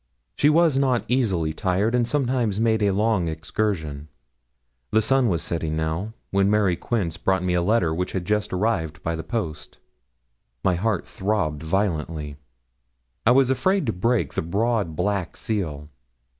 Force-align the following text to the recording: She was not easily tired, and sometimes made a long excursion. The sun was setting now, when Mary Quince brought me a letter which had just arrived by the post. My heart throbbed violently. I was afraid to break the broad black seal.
She 0.35 0.49
was 0.49 0.79
not 0.79 1.05
easily 1.07 1.53
tired, 1.53 1.93
and 1.93 2.07
sometimes 2.07 2.59
made 2.59 2.81
a 2.81 2.89
long 2.89 3.27
excursion. 3.27 4.07
The 4.89 4.99
sun 4.99 5.29
was 5.29 5.43
setting 5.43 5.77
now, 5.77 6.13
when 6.31 6.49
Mary 6.49 6.75
Quince 6.75 7.17
brought 7.17 7.43
me 7.43 7.53
a 7.53 7.61
letter 7.61 7.93
which 7.93 8.13
had 8.13 8.25
just 8.25 8.51
arrived 8.51 9.03
by 9.03 9.15
the 9.15 9.23
post. 9.23 9.77
My 10.63 10.73
heart 10.73 11.07
throbbed 11.07 11.61
violently. 11.61 12.37
I 13.27 13.29
was 13.33 13.51
afraid 13.51 13.85
to 13.85 13.93
break 13.93 14.33
the 14.33 14.41
broad 14.41 14.95
black 14.95 15.37
seal. 15.37 15.87